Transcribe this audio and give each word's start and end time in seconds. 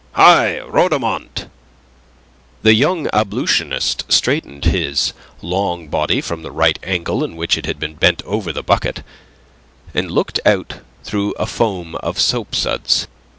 Hi, 0.13 0.59
Rhodomont!" 0.61 1.47
The 2.63 2.73
young 2.73 3.07
ablutionist 3.13 4.11
straightened 4.11 4.65
his 4.65 5.13
long 5.43 5.89
body 5.89 6.21
from 6.21 6.41
the 6.41 6.49
right 6.51 6.79
angle 6.81 7.23
in 7.23 7.35
which 7.35 7.55
it 7.55 7.67
had 7.67 7.77
been 7.77 7.93
bent 7.93 8.23
over 8.25 8.51
the 8.51 8.63
bucket, 8.63 9.03
and 9.93 10.09
looked 10.09 10.39
out 10.43 10.79
through 11.03 11.33
a 11.33 11.45
foam 11.45 11.93
of 11.97 12.17
soapsuds. 12.17 13.05